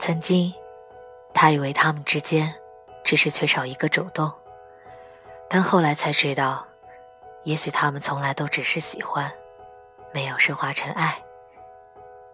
[0.00, 0.52] 曾经，
[1.34, 2.52] 他以为他们之间
[3.04, 4.32] 只是缺少一个主动，
[5.46, 6.66] 但后来才知道，
[7.44, 9.30] 也许他们从来都只是喜欢，
[10.10, 11.22] 没有升华成爱，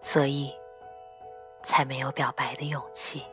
[0.01, 0.55] 所以
[1.61, 3.25] 才没有表白的勇气。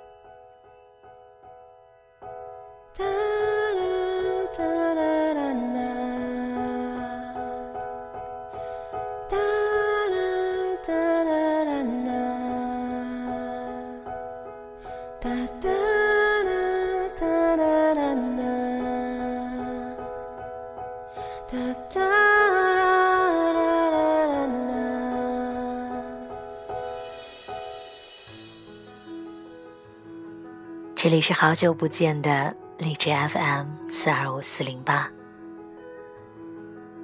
[31.05, 35.07] 这里是好久不见的荔枝 FM 四二五四零八。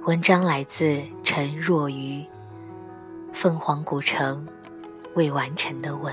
[0.07, 2.23] 文章来自陈若愚，
[3.31, 4.47] 《凤凰古城
[5.13, 6.11] 未完成的吻》。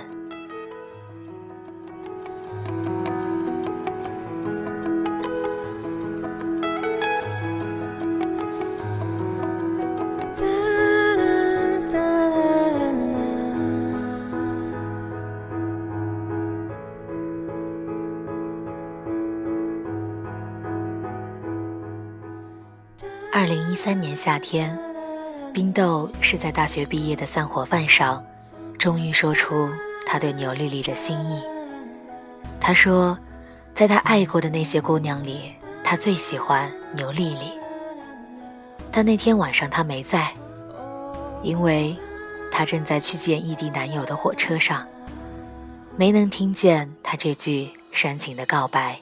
[23.80, 24.76] 三年夏天，
[25.54, 28.20] 冰豆是在大学毕业的散伙饭上，
[28.76, 29.70] 终于说出
[30.04, 31.40] 他对牛丽丽的心意。
[32.60, 33.16] 他说，
[33.72, 37.52] 在他爱过的那些姑娘里，他最喜欢牛丽丽。
[38.90, 40.32] 但那天晚上他没在，
[41.44, 41.96] 因为
[42.50, 44.84] 他正在去见异地男友的火车上，
[45.96, 48.98] 没能听见他这句煽情的告白。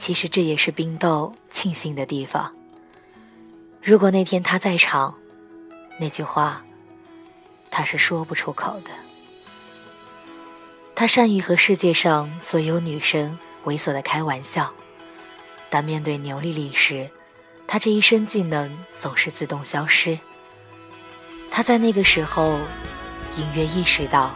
[0.00, 2.50] 其实这也是冰豆庆幸的地方。
[3.82, 5.14] 如果那天他在场，
[5.98, 6.64] 那句话
[7.70, 8.90] 他是说不出口的。
[10.94, 14.72] 他善于和世界上所有女生猥琐的开玩笑，
[15.68, 17.10] 但面对牛丽丽时，
[17.66, 20.18] 他这一身技能总是自动消失。
[21.50, 22.58] 他在那个时候
[23.36, 24.34] 隐约意识到，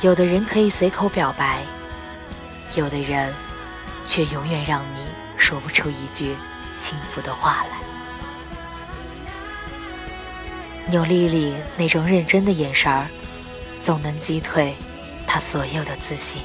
[0.00, 1.62] 有的人可以随口表白，
[2.74, 3.34] 有的人。
[4.06, 4.98] 却永远让你
[5.36, 6.36] 说不出一句
[6.78, 7.78] 轻浮的话来。
[10.88, 13.06] 牛丽丽那种认真的眼神儿，
[13.80, 14.74] 总能击退
[15.26, 16.42] 他所有的自信。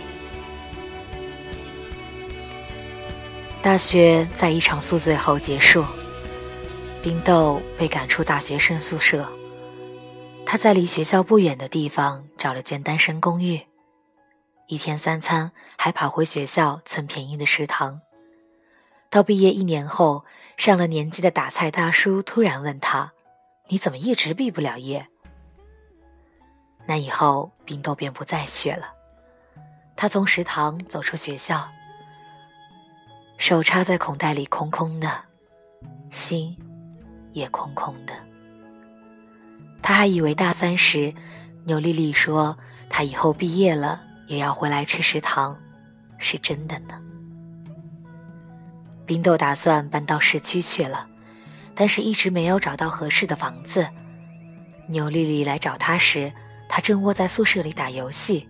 [3.62, 5.84] 大学在一场宿醉后结束，
[7.02, 9.28] 冰豆被赶出大学生宿舍，
[10.46, 13.67] 他在离学校不远的地方找了间单身公寓。
[14.68, 18.02] 一天三餐还跑回学校蹭便宜的食堂。
[19.10, 20.26] 到毕业一年后，
[20.58, 23.14] 上了年纪的打菜大叔突然问他
[23.70, 25.08] ：“你怎么一直毕不了业？”
[26.86, 28.90] 那以后，冰豆便不再去了。
[29.96, 31.70] 他从食堂走出学校，
[33.38, 35.10] 手插在口袋里，空空的，
[36.12, 36.58] 心
[37.32, 38.14] 也空空的。
[39.82, 41.14] 他还以为大三时，
[41.64, 42.58] 牛丽丽说
[42.90, 44.04] 他以后毕业了。
[44.28, 45.58] 也要回来吃食堂，
[46.18, 47.00] 是真的呢。
[49.06, 51.08] 冰豆打算搬到市区去了，
[51.74, 53.88] 但是一直没有找到合适的房子。
[54.90, 56.32] 牛丽丽来找他时，
[56.68, 58.48] 他正窝在宿舍里打游戏。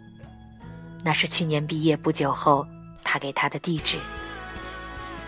[1.03, 2.65] 那是去年毕业不久后，
[3.03, 3.97] 他给他的地址。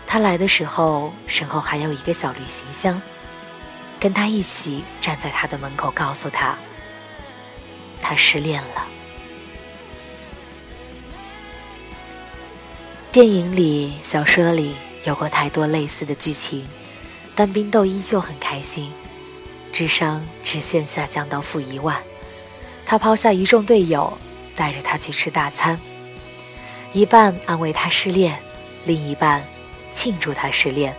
[0.06, 3.00] 他来的时候，身后还有一个小旅行箱，
[4.00, 6.56] 跟他一起站在他的门口，告诉他，
[8.02, 8.86] 他失恋了。
[13.12, 14.72] 电影里、小说里
[15.02, 16.64] 有过太多类似的剧情，
[17.34, 18.92] 但冰豆依旧很开心，
[19.72, 22.00] 智商直线下降到负一万。
[22.86, 24.16] 他抛下一众队友，
[24.54, 25.80] 带着他去吃大餐，
[26.92, 28.40] 一半安慰他失恋，
[28.84, 29.44] 另一半
[29.90, 30.96] 庆祝他失恋。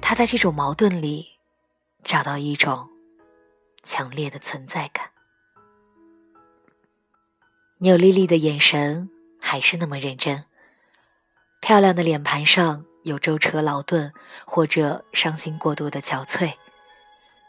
[0.00, 1.26] 他在这种矛盾里
[2.02, 2.88] 找到一种
[3.82, 5.10] 强烈的存在感。
[7.80, 10.42] 扭丽丽的眼神还是那么认真。
[11.64, 14.12] 漂亮的脸盘上有舟车劳顿
[14.44, 16.52] 或者伤心过度的憔悴，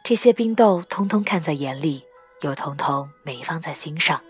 [0.06, 2.02] 这些冰豆通通看在眼里，
[2.40, 4.22] 又通通没放在心上。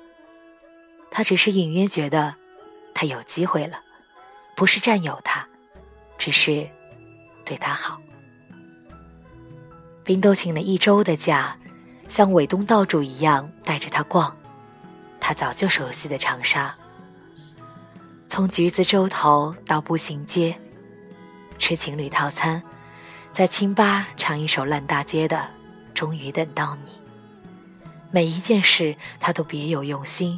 [1.12, 2.34] 他只是隐约觉得，
[2.96, 3.80] 他有机会了，
[4.56, 5.48] 不是占有他，
[6.18, 6.68] 只是
[7.46, 8.02] 对他好。
[10.04, 11.56] 冰豆请了一周的假，
[12.08, 14.36] 像伟东道主一样带着他逛，
[15.20, 16.76] 他早就熟悉的长沙。
[18.36, 20.54] 从橘子洲头到步行街，
[21.58, 22.62] 吃情侣套餐，
[23.32, 25.38] 在清吧唱一首烂大街的
[25.94, 26.92] 《终于等到你》，
[28.12, 30.38] 每一件事他都别有用心，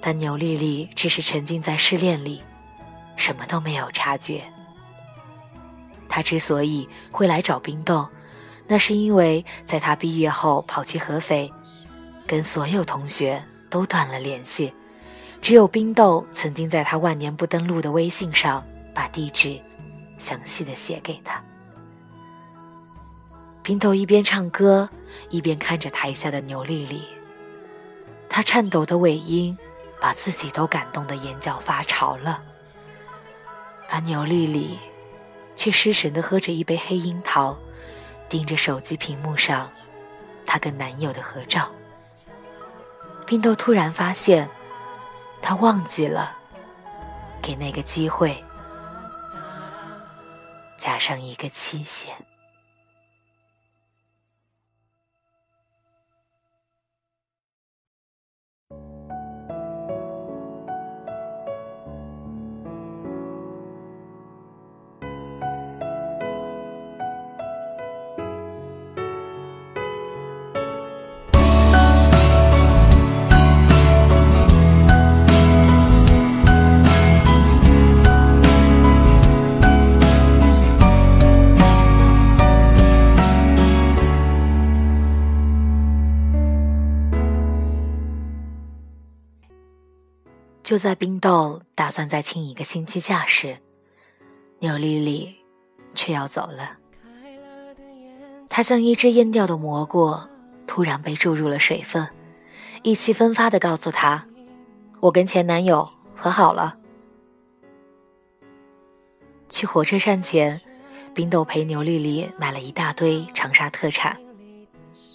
[0.00, 2.42] 但牛丽丽只是沉浸在失恋里，
[3.14, 4.42] 什么都没有察觉。
[6.08, 8.08] 他之所以会来找冰豆，
[8.66, 11.52] 那是因为在他毕业后跑去合肥，
[12.26, 13.40] 跟所有同学
[13.70, 14.74] 都断了联系，
[15.40, 18.64] 只有冰豆曾经在他万年不登录的微信上
[18.94, 19.58] 把地址
[20.18, 21.42] 详细的写给他。
[23.62, 24.88] 冰豆一边唱歌，
[25.30, 27.02] 一边看着台下的牛丽丽，
[28.28, 29.56] 她颤抖的尾音
[30.00, 32.42] 把自己都感动的眼角发潮了，
[33.88, 34.78] 而牛丽丽。
[35.56, 37.58] 却失神的喝着一杯黑樱桃，
[38.28, 39.68] 盯着手机屏幕上
[40.46, 41.68] 她跟男友的合照。
[43.26, 44.48] 冰豆突然发现，
[45.40, 46.36] 他忘记了
[47.40, 48.44] 给那个机会
[50.76, 52.27] 加上一个期限。
[90.68, 93.56] 就在冰豆打算再请一个星期假时，
[94.58, 95.34] 牛丽丽
[95.94, 96.76] 却要走了。
[98.50, 100.14] 她像一只蔫掉的蘑菇，
[100.66, 102.06] 突然被注入了水分，
[102.82, 104.26] 意气风发地告诉他
[105.00, 106.76] ：“我跟前男友和好了。”
[109.48, 110.60] 去火车站前，
[111.14, 114.20] 冰豆陪牛丽丽买了一大堆长沙特产。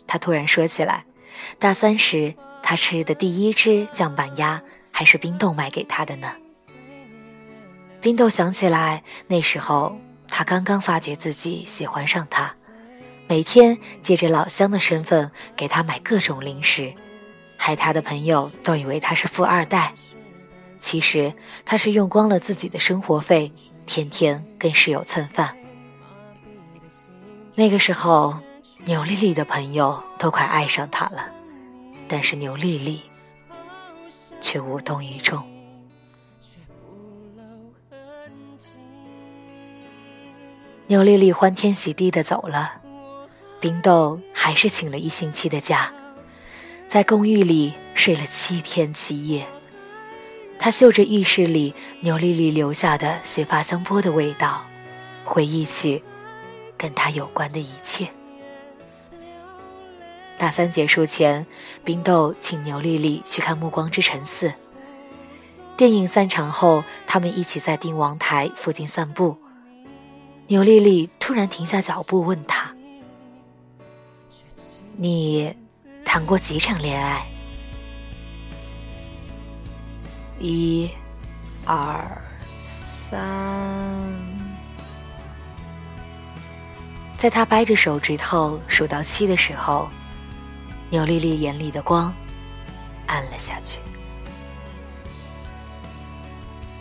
[0.07, 1.05] 他突然说起来，
[1.59, 2.33] 大三时
[2.63, 4.59] 他吃的第一只酱板鸭。
[4.93, 6.31] 还是冰豆买给他的呢。
[7.99, 9.97] 冰豆想起来，那时候
[10.27, 12.53] 他刚刚发觉自己喜欢上他，
[13.27, 16.93] 每天借着老乡的身份给他买各种零食，
[17.57, 19.93] 害他的朋友都以为他是富二代。
[20.79, 23.51] 其实他是用光了自己的生活费，
[23.85, 25.55] 天天跟室友蹭饭。
[27.55, 28.37] 那个时候，
[28.83, 31.31] 牛丽丽的朋友都快爱上他了，
[32.09, 33.01] 但是牛丽丽。
[34.43, 35.41] 却无动于衷。
[40.87, 42.81] 牛丽丽欢天喜地的走了，
[43.61, 45.91] 冰豆还是请了一星期的假，
[46.89, 49.47] 在公寓里睡了七天七夜。
[50.59, 54.65] 他嗅着浴室里牛丽丽留下的洗发香波的味道，
[55.23, 56.03] 回忆起
[56.77, 58.09] 跟他有关的一切。
[60.43, 61.47] 大三结束前，
[61.85, 64.49] 冰豆请牛莉莉去看《暮光之城四》。
[65.77, 69.37] 电影散场后，他们一起在定王台附近散步。
[70.47, 72.75] 牛莉莉突然停下脚步，问他
[74.99, 75.55] ：“你
[76.03, 77.25] 谈过几场恋爱？”
[80.41, 80.91] 一、
[81.65, 82.21] 二、
[82.61, 83.17] 三。
[87.15, 89.89] 在他掰着手指头数到七的时候。
[90.93, 92.13] 牛丽丽眼里的光
[93.07, 93.79] 暗了下去。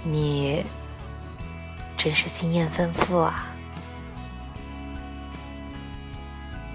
[0.05, 0.63] 你
[1.97, 3.47] 真是经验丰富啊！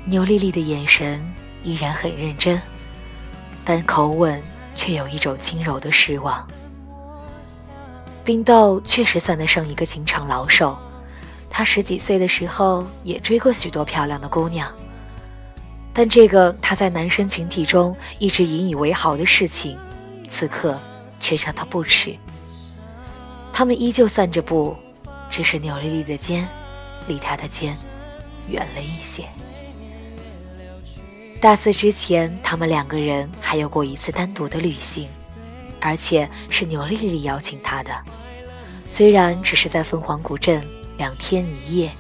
[0.04, 1.24] 牛丽丽的眼神
[1.62, 2.60] 依然很认真，
[3.64, 4.42] 但口吻
[4.76, 6.44] 却有一种轻柔的失望。
[8.26, 10.76] 冰豆确实算得上一个情场老手，
[11.52, 14.74] 他十几岁的时候也追过许多漂亮的姑娘。
[15.98, 19.76] 但这个他在男生群体中一直引以为豪的事情，
[20.28, 20.80] 此刻
[21.20, 22.16] 却让他不耻。
[23.52, 24.76] 他们依旧散着步，
[25.28, 26.48] 只是牛丽丽的肩
[27.08, 27.76] 离他的肩
[28.48, 29.24] 远了一些。
[31.42, 35.10] 大四之前，他们两个人还有过一次单独的旅行，
[35.82, 37.92] 而且是牛丽丽邀请他的，
[38.88, 40.64] 虽然只是在凤凰古镇
[41.00, 41.92] 两天一夜。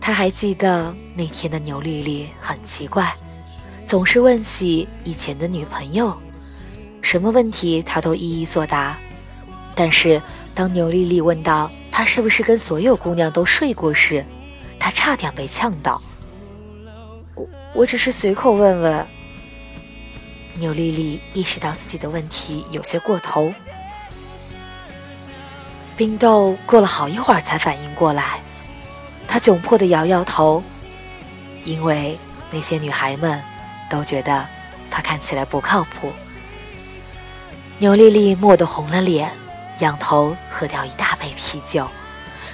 [0.00, 3.12] 他还记得那天的牛丽丽很奇怪，
[3.86, 6.16] 总是问起以前的女朋友，
[7.02, 8.98] 什么问题他都一一作答。
[9.74, 10.20] 但是
[10.54, 14.24] 当牛丽丽问到他是不是跟所有姑娘都睡过时，
[14.78, 16.00] 他差点被呛到。
[17.34, 19.06] 我我只是随口问问。
[20.56, 23.52] 牛丽丽意识到自己的问题有些过头。
[25.96, 28.40] 冰豆过了好一会儿才反应过来。
[29.30, 30.60] 他窘迫地摇摇头，
[31.64, 32.18] 因为
[32.50, 33.40] 那些女孩们
[33.88, 34.44] 都觉得
[34.90, 36.12] 他看起来不靠谱。
[37.78, 39.30] 牛丽丽蓦地红了脸，
[39.78, 41.88] 仰头喝掉一大杯啤酒，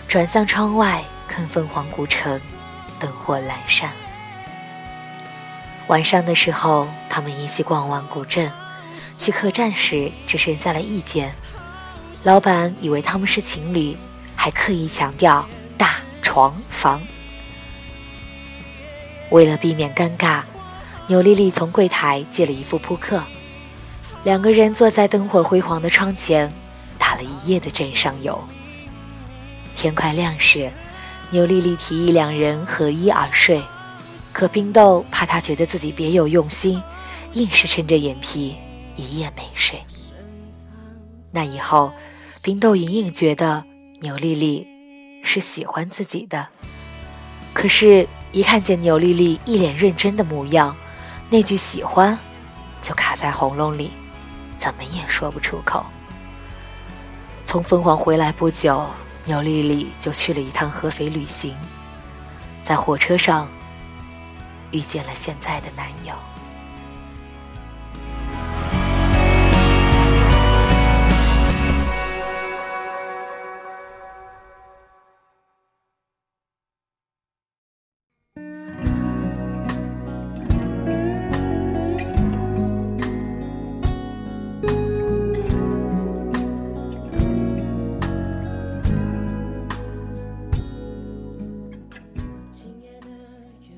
[0.06, 2.38] 转向窗外看凤凰古城，
[3.00, 3.90] 灯火阑珊。
[5.86, 8.52] 晚上的时候，他们一起逛完古镇，
[9.16, 11.34] 去客栈时只剩下了一间。
[12.22, 13.96] 老板以为他们是情侣，
[14.36, 15.94] 还刻意强调大
[16.36, 17.00] 床房。
[19.30, 20.42] 为了避免尴尬，
[21.06, 23.22] 牛丽丽从柜台借了一副扑克。
[24.22, 26.52] 两个人坐在灯火辉煌的窗前，
[26.98, 28.38] 打了一夜的枕上游。
[29.74, 30.70] 天快亮时，
[31.30, 33.62] 牛丽丽提议两人合衣而睡，
[34.30, 36.82] 可冰豆怕她觉得自己别有用心，
[37.32, 38.54] 硬是撑着眼皮
[38.94, 39.82] 一夜没睡。
[41.32, 41.90] 那以后，
[42.42, 43.64] 冰豆隐隐觉得
[44.02, 44.66] 牛丽丽
[45.26, 46.46] 是喜欢自己的，
[47.52, 50.74] 可是，一看见牛丽丽一脸认真的模样，
[51.28, 52.16] 那句喜欢
[52.80, 53.90] 就卡在喉咙里。
[54.56, 55.84] 怎么也说不出口。
[57.44, 58.86] 从凤凰回来不久，
[59.24, 61.54] 牛丽丽就去了一趟合肥旅行，
[62.62, 63.48] 在火车上
[64.70, 66.14] 遇见了现在的男友。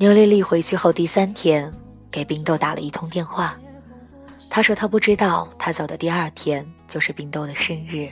[0.09, 1.71] 牛丽丽回去后第三天，
[2.11, 3.55] 给冰豆打了一通电话。
[4.49, 8.11] 她说她不知道她走的第二天就是冰豆的生日，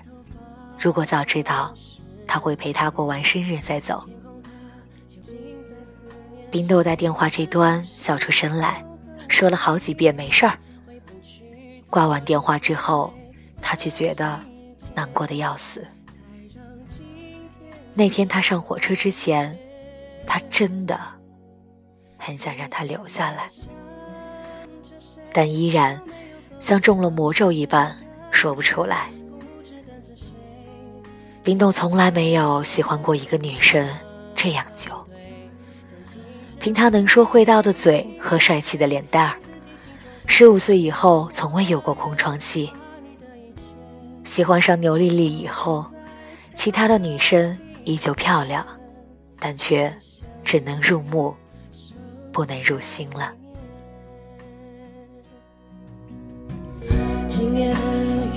[0.78, 1.72] 如果早知道，
[2.26, 4.06] 他会陪她过完生日再走。
[6.50, 8.84] 冰豆在电话这端笑出声来，
[9.26, 10.58] 说了好几遍没事儿。
[11.88, 13.10] 挂完电话之后，
[13.62, 14.38] 他却觉得
[14.94, 15.82] 难过的要死。
[17.94, 19.58] 那天他上火车之前，
[20.26, 21.15] 他真的。
[22.26, 23.46] 很想让他留下来，
[25.32, 26.00] 但依然
[26.58, 27.96] 像中了魔咒一般
[28.32, 29.08] 说不出来。
[31.44, 33.88] 冰冻从来没有喜欢过一个女生
[34.34, 34.90] 这样久。
[36.58, 39.38] 凭他能说会道的嘴和帅气的脸蛋儿，
[40.26, 42.72] 十五岁以后从未有过空窗期。
[44.24, 45.86] 喜欢上牛丽丽以后，
[46.56, 48.66] 其他的女生依旧漂亮，
[49.38, 49.96] 但却
[50.42, 51.32] 只能入目。
[52.36, 53.32] 不能入心了。
[57.26, 57.80] 今夜的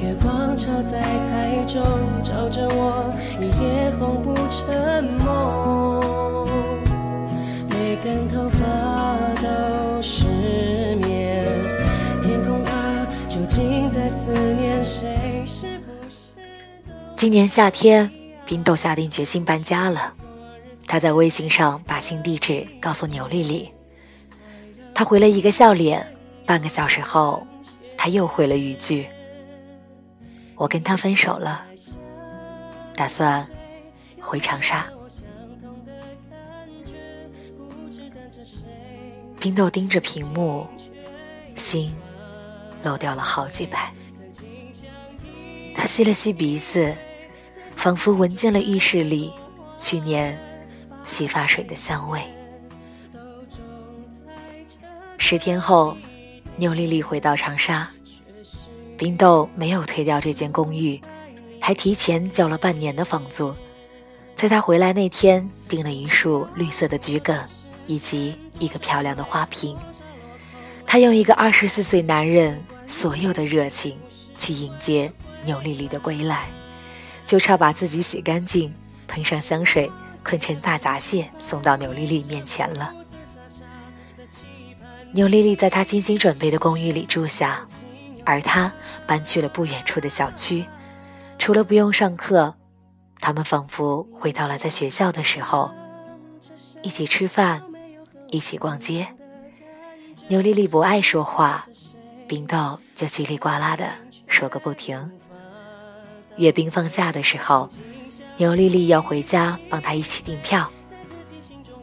[0.01, 1.83] 月光照在台中，
[2.23, 6.47] 照着我一夜红不成梦，
[7.69, 10.23] 每根头发都失
[10.95, 11.45] 眠。
[12.21, 15.43] 天空它究竟在思念谁？
[15.45, 16.31] 是不是？
[17.17, 18.09] 今年夏天，
[18.45, 20.13] 冰豆下定决心搬家了。
[20.87, 23.69] 他在微信上把新地址告诉牛丽丽。
[24.99, 26.05] 他回了一个笑脸，
[26.45, 27.47] 半个小时后，
[27.95, 29.07] 他又回了一句
[30.59, 31.63] ：“我跟他分手了，
[32.97, 33.47] 打算
[34.19, 34.85] 回长沙。”
[39.39, 40.67] 冰豆盯着屏幕，
[41.55, 41.95] 心
[42.83, 43.89] 漏掉了好几拍。
[45.73, 46.93] 他吸了吸鼻子，
[47.73, 49.33] 仿佛闻见了浴室里
[49.77, 50.37] 去年
[51.05, 52.21] 洗发水的香味。
[55.21, 55.95] 十天后，
[56.55, 57.87] 牛丽丽回到长沙，
[58.97, 60.99] 冰豆没有推掉这间公寓，
[61.59, 63.53] 还提前交了半年的房租。
[64.33, 67.37] 在他回来那天，订了一束绿色的桔梗，
[67.85, 69.77] 以及一个漂亮的花瓶。
[70.87, 73.99] 他用一个二十四岁男人所有的热情
[74.35, 75.11] 去迎接
[75.43, 76.49] 牛丽丽的归来，
[77.25, 78.73] 就差把自己洗干净，
[79.07, 79.91] 喷上香水，
[80.23, 82.91] 捆成大闸蟹送到牛丽丽面前了。
[85.11, 87.65] 牛丽丽在她精心准备的公寓里住下，
[88.25, 88.71] 而她
[89.07, 90.65] 搬去了不远处的小区。
[91.37, 92.53] 除了不用上课，
[93.19, 95.71] 他们仿佛回到了在学校的时候，
[96.83, 97.63] 一起吃饭，
[98.27, 99.07] 一起逛街。
[100.27, 101.65] 牛丽丽不爱说话，
[102.27, 103.87] 冰豆就叽里呱啦的
[104.27, 105.11] 说个不停。
[106.37, 107.67] 阅兵放假的时候，
[108.37, 110.69] 牛丽丽要回家帮他一起订票，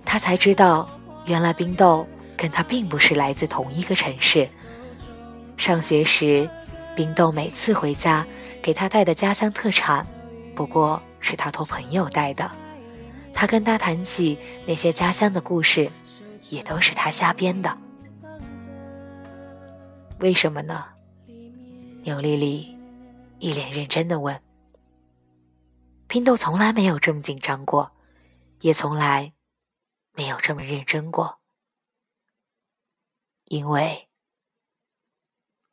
[0.04, 0.88] 他才知道
[1.24, 2.06] 原来冰豆。
[2.36, 4.48] 跟他并不是来自同一个城市。
[5.56, 6.48] 上学时，
[6.94, 8.26] 冰豆每次回家
[8.62, 10.06] 给他带的家乡特产，
[10.54, 12.50] 不过是他托朋友带的。
[13.32, 15.90] 他跟他谈起那些家乡的故事，
[16.50, 17.76] 也都是他瞎编的。
[20.20, 20.84] 为什么呢？
[22.02, 22.74] 牛丽丽
[23.38, 24.40] 一脸认真的问。
[26.06, 27.90] 冰豆从来没有这么紧张过，
[28.60, 29.32] 也从来
[30.14, 31.38] 没有这么认真过，
[33.46, 34.08] 因为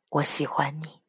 [0.08, 1.03] 我喜欢你。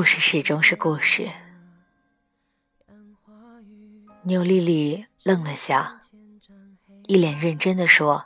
[0.00, 1.30] 故事始终是故事。
[4.22, 6.00] 牛丽丽愣了下，
[7.06, 8.24] 一脸认真的说：“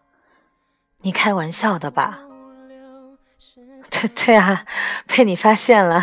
[1.02, 2.20] 你开玩笑的吧
[3.90, 4.64] ？”“对对啊，
[5.08, 6.00] 被你发现了。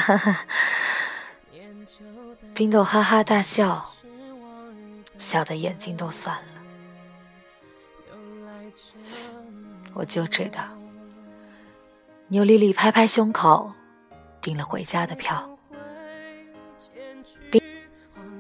[2.53, 3.93] ”冰豆哈哈大笑，
[5.17, 6.51] 笑的眼睛都酸了。
[9.93, 10.61] 我就知道。
[12.27, 13.71] 牛丽丽拍拍胸口，
[14.41, 15.47] 订了回家的票。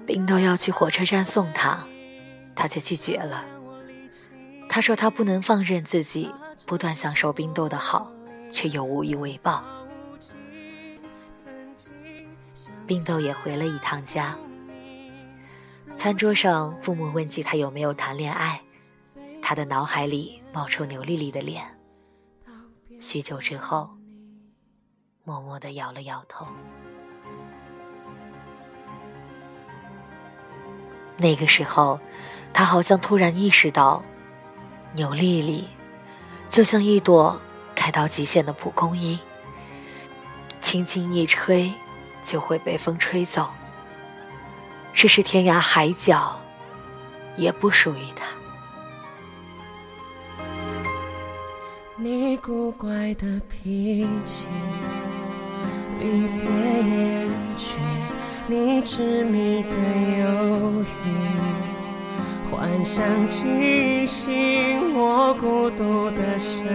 [0.05, 1.85] 冰豆要去火车站送他，
[2.55, 3.45] 他却拒绝了。
[4.67, 6.33] 他说他不能放任自己
[6.65, 8.11] 不断享受冰豆的好，
[8.51, 9.63] 却又无以为报。
[12.87, 14.35] 冰豆也回了一趟家。
[15.95, 18.61] 餐桌上，父母问起他有没有谈恋爱，
[19.41, 21.63] 他的脑海里冒出牛丽丽的脸。
[22.99, 23.89] 许久之后，
[25.23, 26.47] 默默地摇了摇头。
[31.21, 31.99] 那个时候，
[32.51, 34.03] 他好像突然意识到，
[34.95, 35.67] 牛丽丽
[36.49, 37.39] 就像一朵
[37.75, 39.19] 开到极限的蒲公英，
[40.59, 41.71] 轻轻一吹
[42.23, 43.47] 就会被风吹走。
[44.91, 46.39] 这是天涯海角，
[47.37, 48.25] 也不属于他。
[51.97, 54.47] 你古怪的脾气，
[55.99, 56.43] 离别
[56.89, 57.77] 也去。
[58.47, 59.77] 你执迷的
[60.17, 60.20] 眼，
[62.49, 66.67] 幻想惊醒我孤独的身影，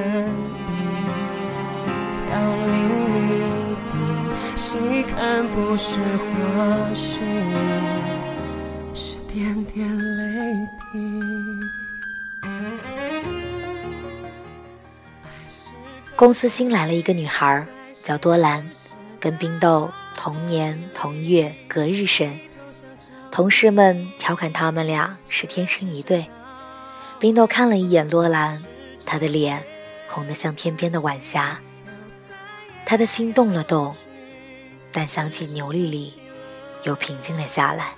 [2.29, 2.31] 飘
[2.67, 2.75] 零
[3.19, 3.95] 一地，
[4.57, 6.25] 细看不是花
[6.95, 7.21] 絮，
[8.95, 10.95] 是点点泪滴。
[16.17, 17.67] 公司新来了一个女孩，
[18.03, 18.67] 叫多兰，
[19.21, 19.91] 跟冰豆。
[20.19, 22.41] 同年同月隔日生，
[23.37, 26.27] 同事们调侃他们俩是天生一对。
[27.21, 28.65] 冰豆看了一眼多兰，
[29.05, 29.63] 她的脸
[30.09, 31.61] 红得像天边的晚霞。
[32.87, 33.95] 他的心动了动，
[34.91, 36.15] 但想起牛丽丽，
[36.85, 37.93] 又平静了下来。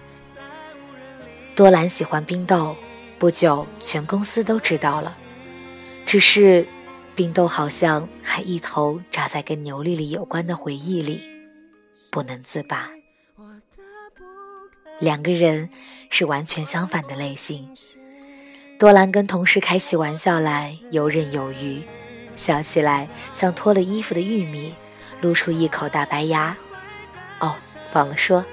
[1.55, 2.74] 多兰喜欢冰豆，
[3.16, 5.16] 不久全公司都知道了。
[6.05, 6.66] 只是，
[7.14, 11.22] 冰豆好像还一头扎在跟牛丽丽有关的回忆里。
[12.11, 12.90] 不能自拔，
[15.00, 15.68] 两个人
[16.11, 17.68] 是完全相反的类型。
[18.78, 21.82] 多兰跟同事开起玩笑来游刃有余，
[22.37, 24.74] 笑起来像脱了衣服的玉米，
[25.20, 26.56] 露出一口大白牙。
[27.40, 27.56] 哦，
[27.94, 28.44] 忘了说，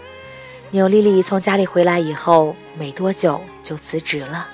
[0.72, 4.48] 牛丽丽从家里回来以后没多久就辞职了，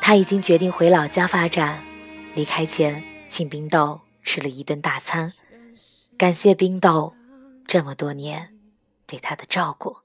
[0.00, 1.82] 她已经决定回老家发展。
[2.34, 5.32] 离开前，请冰豆吃了一顿大餐，
[6.16, 7.14] 感谢冰豆。
[7.66, 8.48] 这么多年
[9.06, 9.96] 对她的照顾，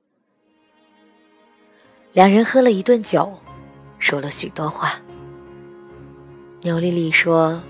[2.16, 3.38] 两人喝了一顿酒，
[4.00, 4.94] 说了许多话。
[6.62, 7.62] 牛丽丽说，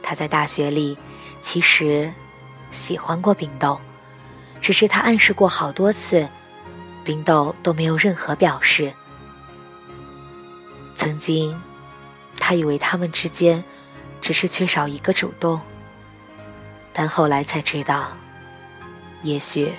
[0.00, 0.96] 她在大学里
[1.40, 2.08] 其实
[2.70, 3.76] 喜欢过冰豆，
[4.60, 6.28] 只是她暗示过好多次，
[7.02, 8.94] 冰豆都没有任何表示。
[10.94, 11.60] 曾经，
[12.38, 13.64] 她以为他们之间
[14.20, 15.60] 只是缺少一个主动，
[16.92, 18.12] 但后来才知道。
[19.24, 19.72] 也许，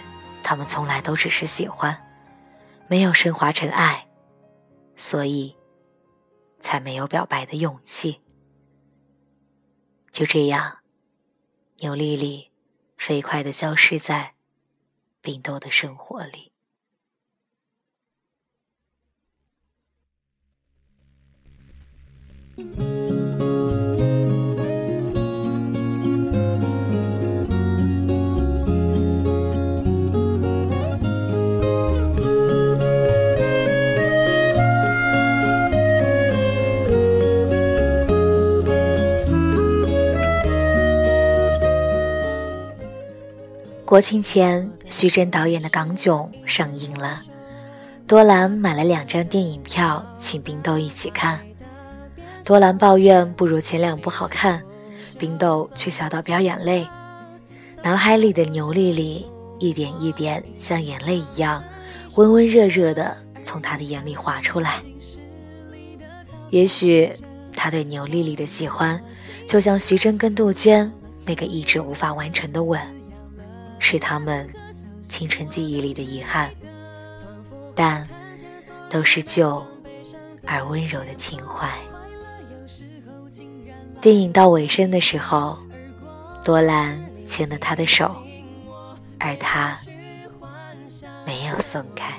[0.43, 1.97] 他们从来都只是喜欢，
[2.89, 4.05] 没有升华成爱，
[4.99, 5.55] 所以
[6.59, 8.21] 才没有表白的勇气。
[10.11, 10.79] 就这样，
[11.77, 12.51] 牛莉莉
[12.97, 14.35] 飞快地消失在
[15.21, 16.48] 冰豆的生活里。
[43.89, 47.23] 国庆前，徐峥导演的《港囧》上映了，
[48.05, 51.39] 多兰买了两张电影票，请冰豆一起看。
[52.43, 54.61] 多兰抱怨不如前两部好看，
[55.17, 56.87] 冰豆却笑到飙眼泪，
[57.81, 59.25] 脑海里的牛莉莉
[59.57, 61.63] 一点一点像眼泪一样，
[62.13, 64.75] 温温热热的从他的眼里滑出来。
[66.51, 67.11] 也许
[67.55, 69.03] 他对牛莉莉的喜欢，
[69.47, 70.93] 就像徐峥跟杜鹃
[71.25, 72.79] 那个一直无法完成的吻。
[73.79, 74.47] 是他们
[75.01, 76.51] 青春记忆里的遗憾，
[77.73, 78.07] 但
[78.89, 79.65] 都是旧
[80.45, 81.67] 而温柔的情怀。
[84.01, 85.57] 电影到尾声的时候，
[86.45, 88.15] 罗兰牵了他的手，
[89.19, 89.77] 而他
[91.25, 92.13] 没有松开。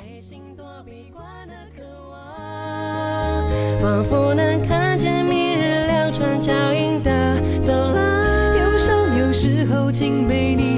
[3.80, 6.79] 仿佛能看见明日两串脚印
[9.90, 10.70] 时候竟被你。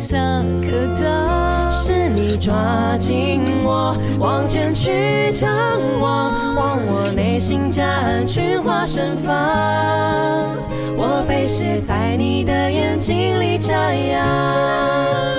[0.00, 5.50] 像颗糖，是你抓紧我，往前去张
[6.00, 9.32] 望，望我内心夹岸群花盛放，
[10.96, 15.33] 我被写在你的眼睛里眨样。